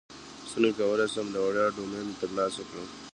څنګه 0.51 0.69
کولی 0.79 1.07
شم 1.13 1.25
د 1.31 1.35
وړیا 1.45 1.65
ډومین 1.75 2.07
ترلاسه 2.21 2.61
کړم 2.69 2.87